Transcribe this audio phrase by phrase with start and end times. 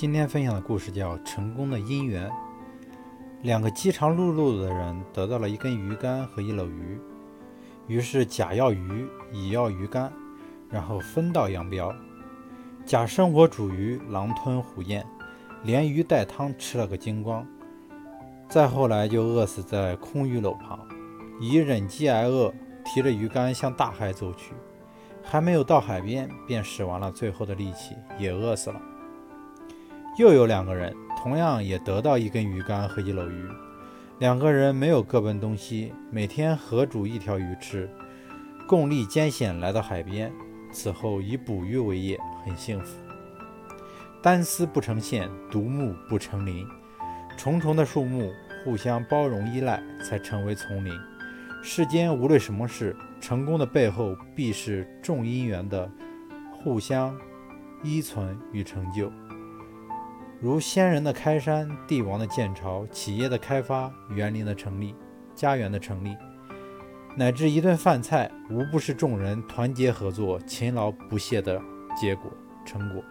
[0.00, 2.26] 今天分享的故事叫《成功的姻缘》。
[3.42, 6.98] 两个饥肠辘辘的人得到了一根鱼竿和一篓鱼，
[7.86, 10.10] 于是甲要鱼，乙要鱼竿，
[10.70, 11.94] 然后分道扬镳。
[12.86, 15.04] 甲生火煮鱼，狼吞虎咽，
[15.64, 17.46] 连鱼带汤吃了个精光。
[18.48, 20.80] 再后来就饿死在空鱼篓旁。
[21.42, 22.50] 乙忍饥挨饿，
[22.86, 24.54] 提着鱼竿向大海走去，
[25.22, 28.80] 还没有到海边，便使完了最后的力气，也饿死了。
[30.20, 33.48] 又有两个人，同样也得到一根鱼竿和一篓鱼。
[34.18, 37.88] 两个人没有各奔东西，每天合煮一条鱼吃，
[38.68, 40.30] 共历艰险来到海边。
[40.70, 42.98] 此后以捕鱼为业，很幸福。
[44.22, 46.66] 单丝不成线，独木不成林。
[47.38, 48.30] 重重的树木
[48.62, 50.92] 互相包容依赖，才成为丛林。
[51.62, 55.90] 世间无论什么事，成功的背后必是众因缘的
[56.52, 57.18] 互相
[57.82, 59.10] 依存与成就。
[60.42, 64.94] 如先人的开山，帝王的建朝，企业的开发，园林的成立，
[65.34, 66.16] 家园的成立，
[67.14, 71.60] 乃至一顿饭菜，无不是众人团结合作、勤劳不懈的
[71.94, 72.32] 结果
[72.64, 73.04] 成果。